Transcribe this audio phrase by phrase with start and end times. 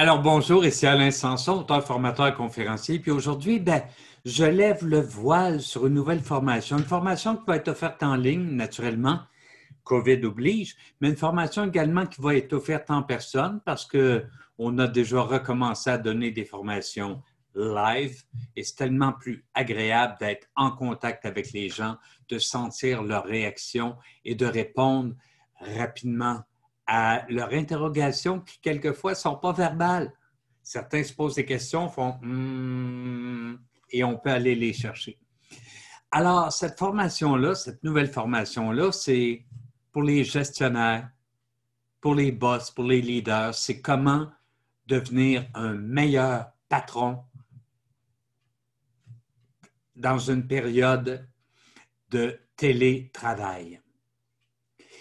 [0.00, 3.00] Alors bonjour, ici Alain Sanson, auteur, formateur, conférencier.
[3.00, 3.82] Puis aujourd'hui, ben,
[4.24, 6.78] je lève le voile sur une nouvelle formation.
[6.78, 9.20] Une formation qui va être offerte en ligne, naturellement,
[9.84, 14.86] COVID oblige, mais une formation également qui va être offerte en personne parce qu'on a
[14.86, 17.22] déjà recommencé à donner des formations
[17.54, 18.22] live
[18.56, 21.98] et c'est tellement plus agréable d'être en contact avec les gens,
[22.30, 25.14] de sentir leurs réactions et de répondre
[25.60, 26.40] rapidement
[26.92, 30.12] à leurs interrogations qui, quelquefois, ne sont pas verbales.
[30.60, 33.58] Certains se posent des questions, font hmm,
[33.90, 35.16] et on peut aller les chercher.
[36.10, 39.46] Alors, cette formation-là, cette nouvelle formation-là, c'est
[39.92, 41.08] pour les gestionnaires,
[42.00, 44.28] pour les boss, pour les leaders, c'est comment
[44.88, 47.22] devenir un meilleur patron
[49.94, 51.24] dans une période
[52.10, 53.80] de télétravail.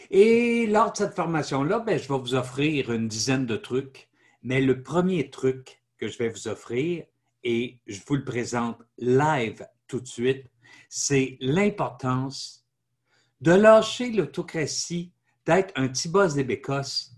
[0.09, 4.09] Et lors de cette formation-là, ben, je vais vous offrir une dizaine de trucs,
[4.41, 7.05] mais le premier truc que je vais vous offrir,
[7.43, 10.49] et je vous le présente live tout de suite,
[10.89, 12.65] c'est l'importance
[13.41, 15.13] de lâcher l'autocratie,
[15.45, 17.15] d'être un petit boss des bécosses,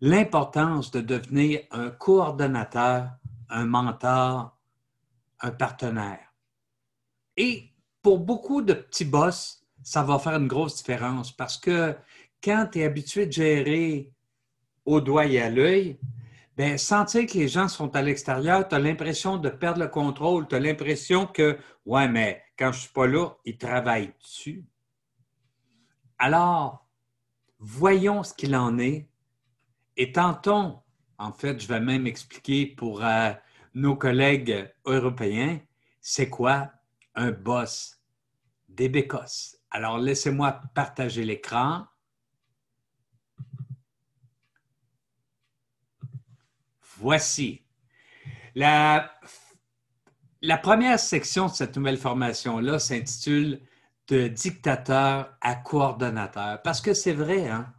[0.00, 3.10] l'importance de devenir un coordonnateur,
[3.48, 4.56] un mentor,
[5.40, 6.32] un partenaire.
[7.36, 11.96] Et pour beaucoup de petits boss, ça va faire une grosse différence parce que
[12.42, 14.12] quand tu es habitué de gérer
[14.84, 15.98] au doigt et à l'œil,
[16.56, 20.48] bien, sentir que les gens sont à l'extérieur, tu as l'impression de perdre le contrôle,
[20.48, 24.64] tu as l'impression que, ouais, mais quand je suis pas là, ils travaillent dessus.
[26.18, 26.86] Alors,
[27.58, 29.08] voyons ce qu'il en est
[29.96, 30.80] et tentons,
[31.18, 33.32] en fait, je vais même expliquer pour euh,
[33.74, 35.60] nos collègues européens,
[36.00, 36.72] c'est quoi
[37.14, 38.00] un boss
[38.68, 39.61] des bécosses.
[39.74, 41.86] Alors, laissez-moi partager l'écran.
[46.98, 47.62] Voici.
[48.54, 49.10] La,
[50.62, 53.62] première section de cette nouvelle formation-là s'intitule
[54.08, 56.60] De dictateur à coordonnateur.
[56.60, 57.72] Parce que c'est vrai, hein,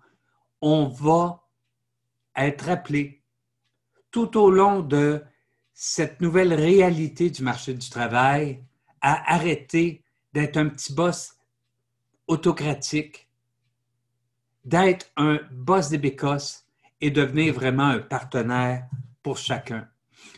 [0.62, 1.48] on va
[2.36, 3.24] être appelé
[4.09, 5.24] tout au long de
[5.74, 8.66] cette nouvelle réalité du marché du travail
[9.00, 10.03] à arrêter
[10.34, 11.33] d'être un petit boss
[12.28, 13.28] autocratique,
[14.66, 16.66] d'être un boss des bécosses
[17.01, 18.88] et devenir vraiment un partenaire
[19.22, 19.88] pour chacun.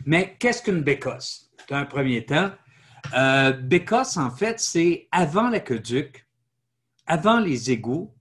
[0.04, 1.50] Mais qu'est-ce qu'une bécosse?
[1.68, 2.50] Dans un premier temps,
[3.14, 6.26] euh, bécosse, en fait, c'est avant l'aqueduc,
[7.06, 8.12] avant les égouts.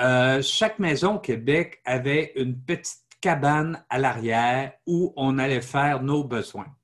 [0.00, 6.02] Euh, chaque maison au Québec avait une petite cabane à l'arrière où on allait faire
[6.02, 6.74] nos besoins.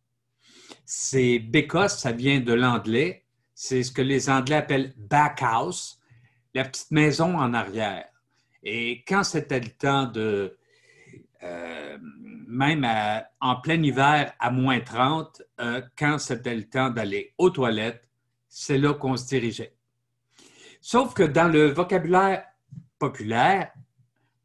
[0.84, 3.26] C'est bécosse, ça vient de l'anglais
[3.62, 6.00] c'est ce que les Anglais appellent back house,
[6.54, 8.06] la petite maison en arrière.
[8.62, 10.56] Et quand c'était le temps de,
[11.42, 11.98] euh,
[12.48, 12.88] même
[13.38, 18.08] en plein hiver à moins 30, euh, quand c'était le temps d'aller aux toilettes,
[18.48, 19.76] c'est là qu'on se dirigeait.
[20.80, 22.46] Sauf que dans le vocabulaire
[22.98, 23.72] populaire,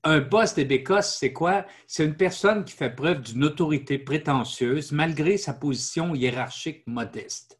[0.04, 1.66] un boss des bécosses, c'est quoi?
[1.88, 7.55] C'est une personne qui fait preuve d'une autorité prétentieuse malgré sa position hiérarchique modeste.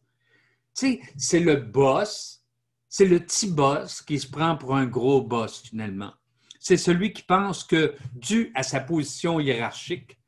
[0.76, 2.42] C'est le boss,
[2.88, 6.12] c'est le petit boss qui se prend pour un gros boss finalement.
[6.60, 10.18] C'est celui qui pense que, dû à sa position hiérarchique,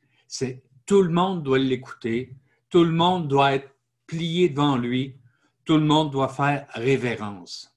[0.87, 2.33] tout le monde doit l'écouter,
[2.69, 3.69] tout le monde doit être
[4.07, 5.17] plié devant lui,
[5.65, 7.71] tout le monde doit faire révérence.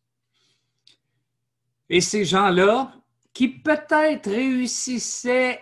[1.90, 2.94] Et ces gens-là,
[3.34, 5.60] qui peut-être réussissaient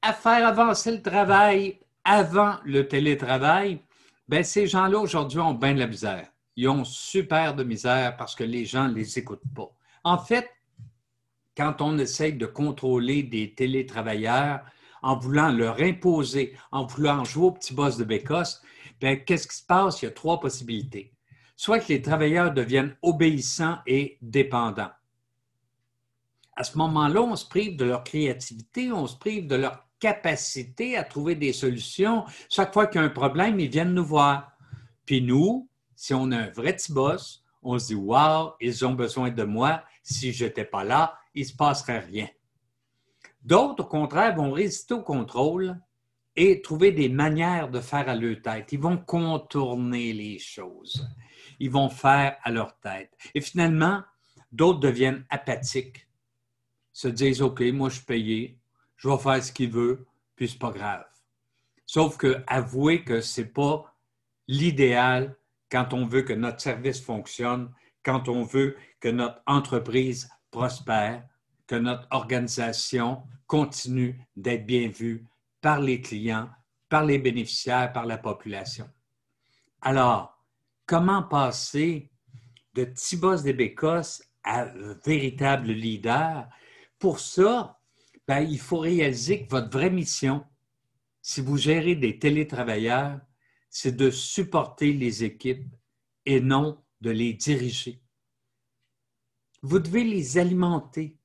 [0.00, 3.82] à faire avancer le travail avant le télétravail,
[4.30, 6.30] ben, ces gens-là, aujourd'hui, ont bien de la misère.
[6.54, 9.68] Ils ont super de misère parce que les gens ne les écoutent pas.
[10.04, 10.48] En fait,
[11.56, 14.60] quand on essaye de contrôler des télétravailleurs
[15.02, 18.62] en voulant leur imposer, en voulant jouer au petit boss de Bécosse,
[19.00, 20.00] ben, qu'est-ce qui se passe?
[20.00, 21.12] Il y a trois possibilités.
[21.56, 24.92] Soit que les travailleurs deviennent obéissants et dépendants.
[26.54, 30.96] À ce moment-là, on se prive de leur créativité, on se prive de leur capacité
[30.96, 32.24] à trouver des solutions.
[32.48, 34.52] Chaque fois qu'il y a un problème, ils viennent nous voir.
[35.06, 38.94] Puis nous, si on a un vrai petit boss, on se dit Wow, ils ont
[38.94, 39.84] besoin de moi.
[40.02, 42.28] Si je n'étais pas là, il ne se passerait rien.
[43.42, 45.78] D'autres, au contraire, vont résister au contrôle
[46.36, 48.72] et trouver des manières de faire à leur tête.
[48.72, 51.08] Ils vont contourner les choses.
[51.58, 53.12] Ils vont faire à leur tête.
[53.34, 54.02] Et finalement,
[54.52, 56.06] d'autres deviennent apathiques,
[56.92, 58.59] se disent OK, moi je suis payé,
[59.00, 60.06] je vais faire ce qu'il veut,
[60.36, 61.04] puis c'est pas grave.
[61.86, 63.94] Sauf que avouer que c'est pas
[64.46, 65.36] l'idéal
[65.70, 67.72] quand on veut que notre service fonctionne,
[68.04, 71.26] quand on veut que notre entreprise prospère,
[71.66, 75.26] que notre organisation continue d'être bien vue
[75.62, 76.50] par les clients,
[76.90, 78.88] par les bénéficiaires, par la population.
[79.80, 80.38] Alors,
[80.84, 82.10] comment passer
[82.74, 84.66] de petits boss des bécosses à
[85.06, 86.46] véritable leader?
[86.98, 87.79] Pour ça,
[88.30, 90.46] ben, il faut réaliser que votre vraie mission,
[91.20, 93.18] si vous gérez des télétravailleurs,
[93.68, 95.74] c'est de supporter les équipes
[96.26, 98.00] et non de les diriger.
[99.62, 101.18] Vous devez les alimenter.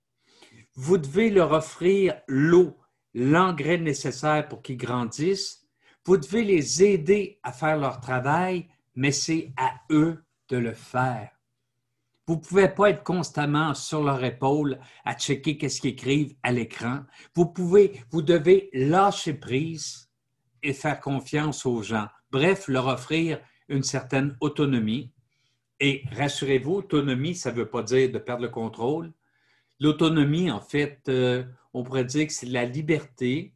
[0.74, 2.75] Vous devez leur offrir l'eau,
[3.13, 5.63] l'engrais nécessaire pour qu'ils grandissent.
[6.06, 11.34] Vous devez les aider à faire leur travail, mais c'est à eux de le faire.
[12.27, 16.51] Vous ne pouvez pas être constamment sur leur épaule à checker qu'est-ce qu'ils écrivent à
[16.51, 17.01] l'écran.
[17.36, 20.10] Vous pouvez, vous devez lâcher prise
[20.63, 22.07] et faire confiance aux gens.
[22.31, 23.39] Bref, leur offrir
[23.69, 25.12] une certaine autonomie.
[25.80, 29.13] Et rassurez-vous, autonomie, ça ne veut pas dire de perdre le contrôle.
[29.80, 31.44] L'autonomie, en fait, euh,
[31.74, 33.54] on pourrait dire que c'est la liberté,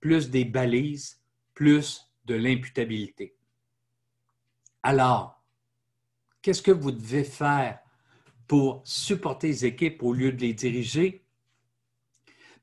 [0.00, 1.20] plus des balises,
[1.52, 3.36] plus de l'imputabilité.
[4.82, 5.42] Alors,
[6.40, 7.80] qu'est-ce que vous devez faire
[8.46, 11.24] pour supporter les équipes au lieu de les diriger?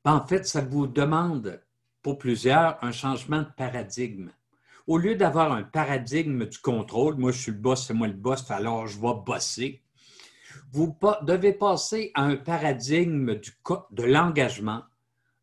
[0.03, 1.61] Ben, en fait, ça vous demande,
[2.01, 4.31] pour plusieurs, un changement de paradigme.
[4.85, 8.13] Au lieu d'avoir un paradigme du contrôle, moi je suis le boss, c'est moi le
[8.13, 9.81] boss, alors je vais bosser,
[10.73, 13.51] vous devez passer à un paradigme du,
[13.91, 14.83] de l'engagement.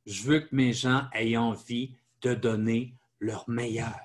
[0.04, 3.98] Je veux que mes gens aient envie de donner leur meilleur.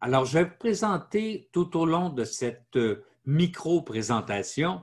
[0.00, 4.80] Alors, je vais vous présenter tout au long de cette euh, micro-présentation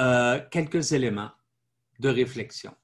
[0.00, 1.30] euh, quelques éléments
[1.98, 2.74] de réflexion.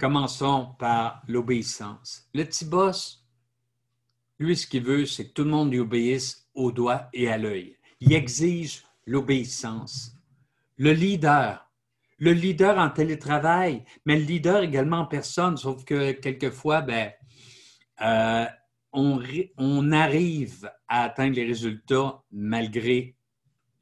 [0.00, 2.28] Commençons par l'obéissance.
[2.34, 3.24] Le petit boss,
[4.40, 7.38] lui, ce qu'il veut, c'est que tout le monde lui obéisse au doigt et à
[7.38, 7.76] l'œil.
[8.00, 10.16] Il exige l'obéissance.
[10.76, 11.70] Le leader,
[12.18, 17.12] le leader en télétravail, mais le leader également en personne, sauf que quelquefois, ben,
[18.00, 18.46] euh,
[18.92, 23.14] on, arrive à atteindre les résultats malgré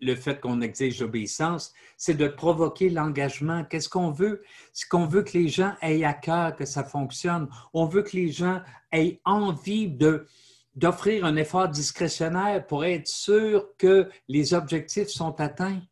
[0.00, 3.64] le fait qu'on exige l'obéissance, c'est de provoquer l'engagement.
[3.64, 4.42] Qu'est-ce qu'on veut?
[4.72, 7.48] C'est qu'on veut que les gens aient à cœur que ça fonctionne.
[7.72, 8.60] On veut que les gens
[8.92, 9.88] aient envie
[10.76, 15.82] d'offrir un effort discrétionnaire pour être sûr que les objectifs sont atteints.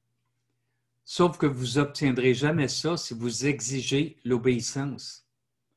[1.05, 5.26] Sauf que vous n'obtiendrez jamais ça si vous exigez l'obéissance.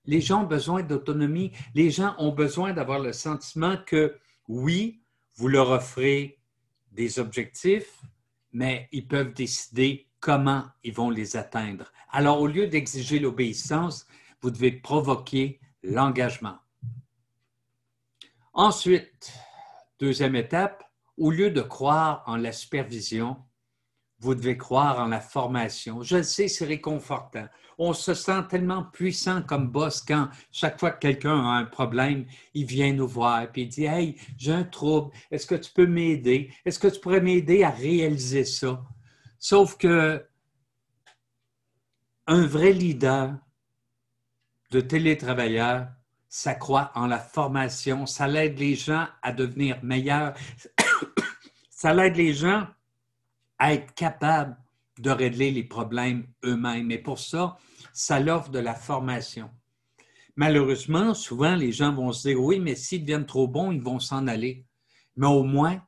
[0.09, 1.51] Les gens ont besoin d'autonomie.
[1.75, 4.17] Les gens ont besoin d'avoir le sentiment que
[4.47, 5.03] oui,
[5.35, 6.39] vous leur offrez
[6.91, 8.01] des objectifs,
[8.51, 11.91] mais ils peuvent décider comment ils vont les atteindre.
[12.09, 14.07] Alors, au lieu d'exiger l'obéissance,
[14.41, 16.57] vous devez provoquer l'engagement.
[18.53, 19.31] Ensuite,
[19.99, 20.83] deuxième étape,
[21.17, 23.37] au lieu de croire en la supervision,
[24.19, 26.03] vous devez croire en la formation.
[26.03, 27.47] Je le sais, c'est réconfortant.
[27.77, 32.25] On se sent tellement puissant comme boss quand chaque fois que quelqu'un a un problème,
[32.53, 35.87] il vient nous voir et il dit Hey, j'ai un trouble, est-ce que tu peux
[35.87, 36.51] m'aider?
[36.65, 38.83] Est-ce que tu pourrais m'aider à réaliser ça?
[39.37, 40.25] Sauf que
[42.27, 43.35] un vrai leader
[44.71, 45.87] de télétravailleurs
[46.29, 50.35] ça croit en la formation, ça l'aide les gens à devenir meilleurs,
[51.71, 52.67] ça l'aide les gens
[53.59, 54.57] à être capables
[54.97, 56.91] de régler les problèmes eux-mêmes.
[56.91, 57.57] Et pour ça,
[57.93, 59.49] ça l'offre de la formation.
[60.35, 63.99] Malheureusement, souvent, les gens vont se dire, oui, mais s'ils deviennent trop bons, ils vont
[63.99, 64.65] s'en aller.
[65.15, 65.81] Mais au moins,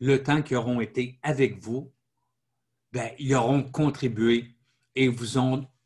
[0.00, 1.92] le temps qu'ils auront été avec vous,
[2.92, 4.56] ben, ils auront contribué
[4.94, 5.38] et vous,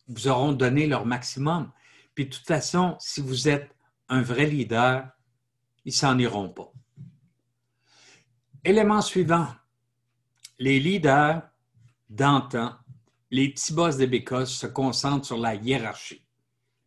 [0.08, 1.70] vous auront donné leur maximum.
[2.14, 3.70] Puis de toute façon, si vous êtes
[4.08, 5.08] un vrai leader,
[5.84, 6.72] ils s'en iront pas.
[8.64, 9.48] Élément suivant,
[10.58, 11.42] les leaders
[12.08, 12.74] d'antan,
[13.30, 16.24] les petits boss des bécosses se concentrent sur la hiérarchie.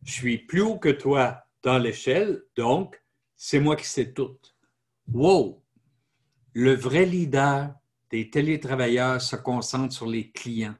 [0.02, 3.00] Je suis plus haut que toi dans l'échelle, donc
[3.36, 4.36] c'est moi qui sais tout.
[5.12, 5.62] Wow!
[6.52, 7.74] Le vrai leader
[8.10, 10.74] des télétravailleurs se concentre sur les clients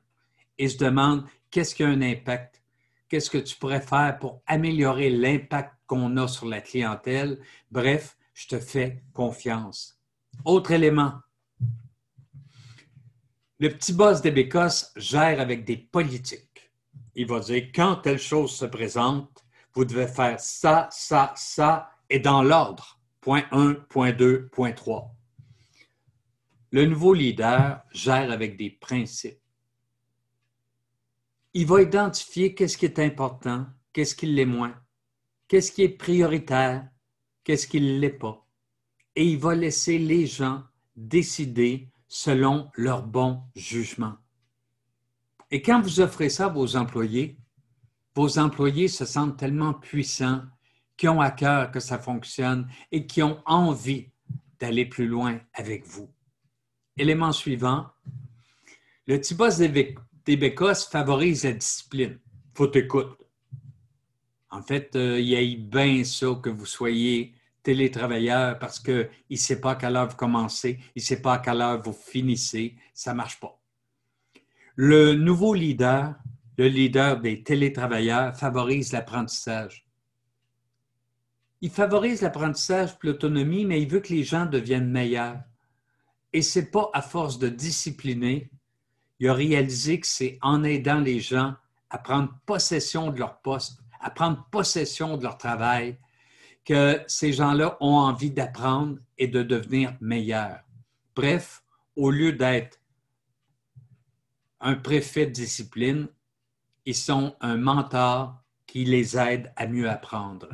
[0.58, 2.62] et se demande qu'est-ce qui a un impact,
[3.08, 7.38] qu'est-ce que tu pourrais faire pour améliorer l'impact qu'on a sur la clientèle?
[7.70, 10.00] Bref, je te fais confiance.
[10.44, 11.12] Autre élément.
[13.60, 16.72] Le petit boss des Bécosses gère avec des politiques.
[17.14, 22.18] Il va dire quand telle chose se présente, vous devez faire ça, ça, ça et
[22.18, 22.98] dans l'ordre.
[23.20, 25.14] Point 1, point 2, point 3.
[26.72, 29.38] Le nouveau leader gère avec des principes.
[31.52, 34.74] Il va identifier qu'est-ce qui est important, qu'est-ce qui l'est moins
[35.50, 36.88] qu'est-ce qui est prioritaire,
[37.42, 38.46] qu'est-ce qui ne l'est pas.
[39.16, 40.62] Et il va laisser les gens
[40.94, 44.14] décider selon leur bon jugement.
[45.52, 47.38] Et quand vous offrez ça à vos employés,
[48.16, 50.42] vos employés se sentent tellement puissants,
[50.96, 54.10] qui ont à cœur que ça fonctionne et qui ont envie
[54.58, 56.10] d'aller plus loin avec vous.
[56.96, 57.86] Élément suivant,
[59.06, 62.18] le Tibos des Bécosses favorise la discipline.
[62.54, 63.14] Faut t'écouter.
[64.50, 67.34] En fait, euh, il y a bien ça que vous soyez
[67.70, 71.34] télétravailleur parce qu'il ne sait pas à quelle heure vous commencez, il ne sait pas
[71.34, 72.74] à quelle heure vous finissez.
[72.92, 73.60] Ça ne marche pas.
[74.74, 76.16] Le nouveau leader,
[76.58, 79.86] le leader des télétravailleurs, favorise l'apprentissage.
[81.60, 85.40] Il favorise l'apprentissage et l'autonomie, mais il veut que les gens deviennent meilleurs.
[86.32, 88.50] Et ce n'est pas à force de discipliner.
[89.20, 91.54] Il a réalisé que c'est en aidant les gens
[91.88, 95.96] à prendre possession de leur poste, à prendre possession de leur travail,
[96.64, 100.60] que ces gens-là ont envie d'apprendre et de devenir meilleurs.
[101.14, 101.62] Bref,
[101.96, 102.78] au lieu d'être
[104.60, 106.08] un préfet de discipline,
[106.84, 110.48] ils sont un mentor qui les aide à mieux apprendre.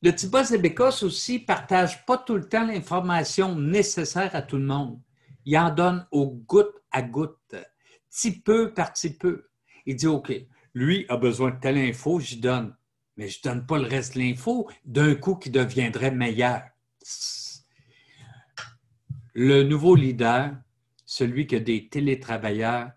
[0.00, 5.00] Le Tibos et aussi partage pas tout le temps l'information nécessaire à tout le monde.
[5.44, 7.54] Il en donne au goutte à goutte,
[8.10, 9.48] petit peu par petit peu.
[9.86, 10.32] Il dit, OK,
[10.74, 12.74] lui a besoin de telle info, j'y donne.
[13.22, 16.62] Mais je ne donne pas le reste de l'info d'un coup qui deviendrait meilleur.
[19.32, 20.56] Le nouveau leader,
[21.06, 22.90] celui qui a des télétravailleurs,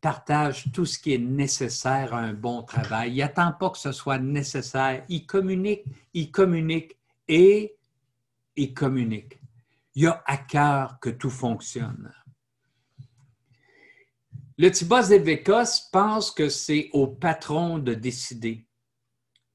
[0.00, 3.14] partage tout ce qui est nécessaire à un bon travail.
[3.14, 5.04] Il n'attend pas que ce soit nécessaire.
[5.08, 5.82] Il communique,
[6.14, 6.96] il communique
[7.26, 7.74] et
[8.54, 9.40] il communique.
[9.96, 12.14] Il a à cœur que tout fonctionne.
[14.58, 18.68] Le Tibos Bécos pense que c'est au patron de décider.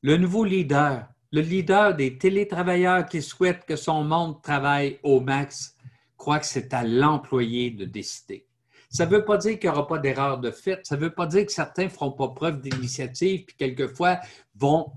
[0.04, 5.76] Le nouveau leader, le leader des télétravailleurs qui souhaite que son monde travaille au max,
[6.18, 8.48] croit que c'est à l'employé de décider.
[8.90, 10.86] Ça ne veut pas dire qu'il n'y aura pas d'erreur de fait.
[10.86, 14.20] Ça ne veut pas dire que certains ne feront pas preuve d'initiative puis quelquefois
[14.56, 14.92] vont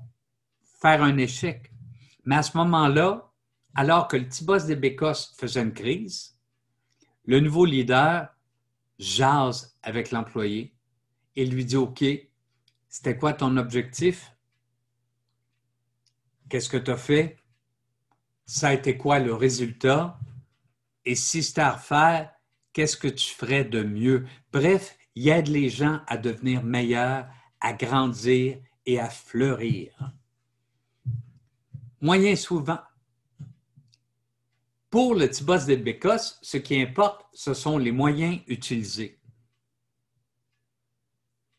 [0.80, 1.73] faire un échec.
[2.25, 3.33] Mais à ce moment-là,
[3.75, 6.37] alors que le petit boss des Bécosses faisait une crise,
[7.25, 8.28] le nouveau leader
[8.99, 10.75] jase avec l'employé
[11.37, 12.04] et lui dit OK,
[12.88, 14.33] c'était quoi ton objectif?
[16.50, 17.37] Qu'est-ce que tu as fait?
[18.45, 20.19] Ça a été quoi le résultat?
[21.04, 22.33] Et si c'était à refaire,
[22.73, 24.26] qu'est-ce que tu ferais de mieux?
[24.52, 27.28] Bref, il aide les gens à devenir meilleurs,
[27.61, 30.12] à grandir et à fleurir.
[32.00, 32.80] Moyen souvent.
[34.90, 39.21] Pour le Tibos de Bécos, ce qui importe, ce sont les moyens utilisés.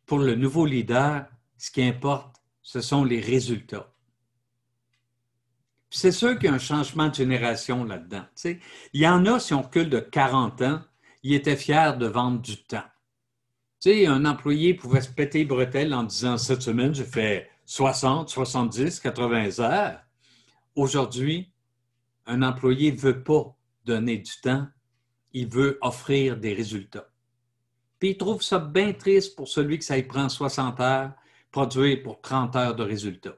[0.05, 3.87] Pour le nouveau leader, ce qui importe, ce sont les résultats.
[5.93, 8.23] C'est sûr qu'il y a un changement de génération là-dedans.
[8.93, 10.81] Il y en a, si on recule de 40 ans,
[11.21, 12.85] il était fier de vendre du temps.
[13.85, 19.59] Un employé pouvait se péter bretelles en disant cette semaine, j'ai fait 60, 70, 80
[19.59, 19.99] heures.
[20.75, 21.51] Aujourd'hui,
[22.25, 23.53] un employé ne veut pas
[23.85, 24.67] donner du temps,
[25.33, 27.09] il veut offrir des résultats.
[27.99, 31.11] Puis il trouve ça bien triste pour celui que ça prend 60 heures,
[31.51, 33.35] produire pour 30 heures de résultats.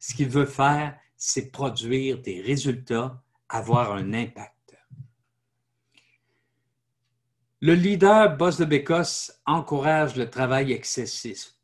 [0.00, 4.76] Ce qu'il veut faire, c'est produire des résultats, avoir un impact.
[7.60, 11.54] Le leader Boss de Bécosse encourage le travail excessif.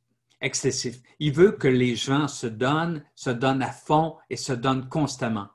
[1.19, 5.49] Il veut que les gens se donnent, se donnent à fond et se donnent constamment.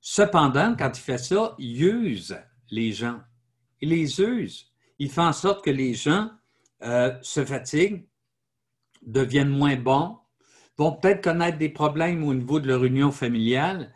[0.00, 2.36] Cependant, quand il fait ça, il use
[2.72, 3.20] les gens.
[3.80, 4.66] Il les use.
[4.98, 6.28] Il fait en sorte que les gens
[6.82, 8.04] euh, se fatiguent,
[9.00, 10.18] deviennent moins bons,
[10.78, 13.92] vont peut-être connaître des problèmes au niveau de leur union familiale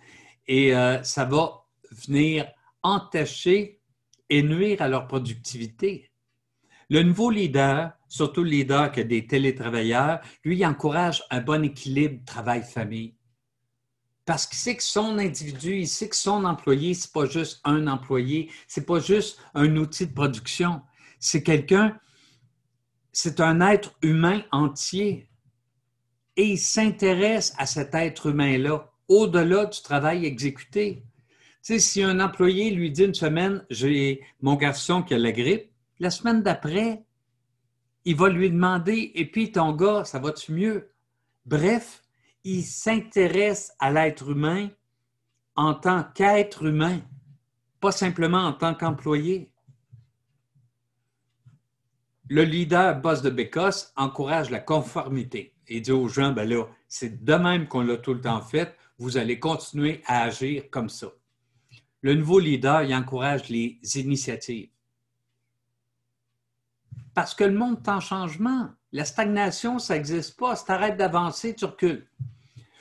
[0.46, 2.46] et euh, ça va venir
[2.82, 3.80] entacher
[4.28, 6.10] et nuire à leur productivité.
[6.88, 12.24] Le nouveau leader, surtout le leader qui a des télétravailleurs, lui, encourage un bon équilibre
[12.24, 13.16] travail-famille.
[14.24, 17.60] Parce qu'il sait que son individu, il sait que son employé, ce n'est pas juste
[17.64, 20.82] un employé, ce n'est pas juste un outil de production.
[21.18, 21.98] C'est quelqu'un,
[23.12, 25.28] c'est un être humain entier.
[26.36, 31.02] Et il s'intéresse à cet être humain-là, au-delà du travail exécuté
[31.66, 35.68] sais, si un employé lui dit une semaine, j'ai mon garçon qui a la grippe,
[35.98, 37.04] la semaine d'après,
[38.04, 40.92] il va lui demander, et puis ton gars, ça va-tu mieux?
[41.44, 42.04] Bref,
[42.44, 44.68] il s'intéresse à l'être humain
[45.56, 47.00] en tant qu'être humain,
[47.80, 49.50] pas simplement en tant qu'employé.
[52.28, 57.24] Le leader boss de Bécosse encourage la conformité et dit aux gens, ben là, c'est
[57.24, 61.08] de même qu'on l'a tout le temps fait, vous allez continuer à agir comme ça.
[62.00, 64.68] Le nouveau leader, il encourage les initiatives.
[67.14, 68.70] Parce que le monde est en changement.
[68.92, 70.54] La stagnation, ça n'existe pas.
[70.54, 72.06] Si tu arrêtes d'avancer, tu recules.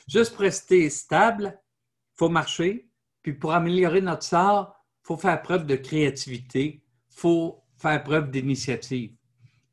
[0.07, 2.87] Juste pour rester stable, il faut marcher.
[3.21, 8.29] Puis pour améliorer notre sort, il faut faire preuve de créativité, il faut faire preuve
[8.29, 9.13] d'initiative.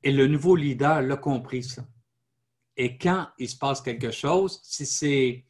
[0.03, 1.85] Et le nouveau leader l'a compris ça.
[2.77, 5.45] Et quand il se passe quelque chose, si c'est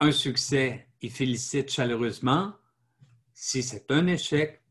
[0.00, 2.54] un succès, il félicite chaleureusement.
[3.34, 4.62] Si c'est un échec,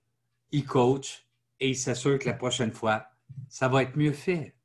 [0.51, 1.25] il coach
[1.59, 3.05] et il s'assure que la prochaine fois,
[3.47, 4.55] ça va être mieux fait.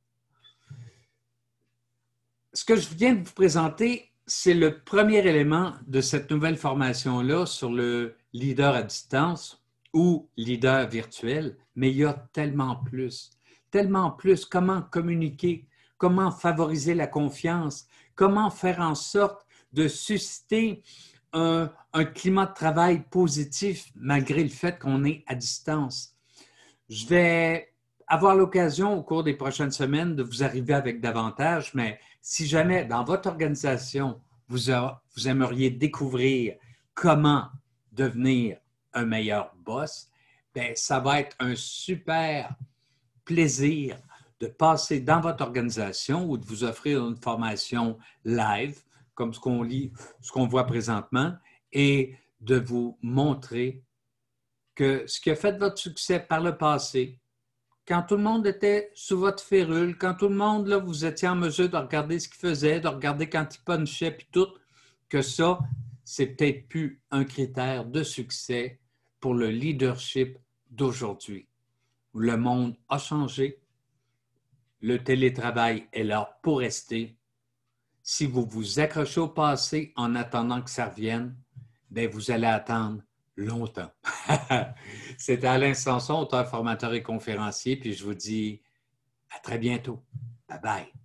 [2.53, 7.47] Ce que je viens de vous présenter, c'est le premier élément de cette nouvelle formation-là
[7.47, 13.31] sur le leader à distance ou leader virtuel, mais il y a tellement plus,
[13.71, 14.45] tellement plus.
[14.45, 15.67] Comment communiquer,
[15.99, 20.83] comment favoriser la confiance, comment faire en sorte de susciter
[21.33, 21.71] un,
[22.15, 26.17] climat de travail positif malgré le fait qu'on est à distance?
[26.89, 27.75] Je vais
[28.07, 32.85] avoir l'occasion au cours des prochaines semaines de vous arriver avec davantage, mais si jamais
[32.85, 34.71] dans votre organisation, vous,
[35.17, 36.57] vous aimeriez découvrir
[36.95, 37.49] comment
[37.91, 38.59] devenir
[38.93, 40.09] un meilleur boss,
[40.55, 42.55] bien, ça va être un super
[43.25, 43.99] plaisir
[44.45, 48.83] de passer dans votre organisation ou de vous offrir une formation live,
[49.15, 51.33] comme ce qu'on lit, ce qu'on voit présentement,
[51.73, 53.83] et de vous montrer
[54.75, 57.19] que ce qui a fait votre succès par le passé,
[57.87, 61.29] quand tout le monde était sous votre férule, quand tout le monde, là, vous étiez
[61.29, 64.49] en mesure de regarder ce qu'il faisait, de regarder quand il punchait, puis tout,
[65.09, 65.59] que ça,
[66.05, 68.79] c'est peut-être plus un critère de succès
[69.21, 70.39] pour le leadership
[70.71, 71.49] d'aujourd'hui.
[72.15, 73.64] Le monde a changé.
[74.85, 77.17] Le télétravail est là pour rester.
[78.03, 81.35] Si vous vous accrochez au passé en attendant que ça revienne,
[81.91, 83.01] bien, vous allez attendre
[83.35, 83.91] longtemps.
[85.19, 88.61] C'était Alain Sanson, auteur, formateur et conférencier, puis je vous dis
[89.35, 90.05] à très bientôt.
[90.47, 91.04] Bye bye.